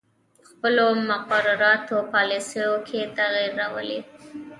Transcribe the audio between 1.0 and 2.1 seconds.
مغرضانه